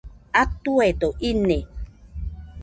Atuedo 0.41 1.09
ine 1.29 1.59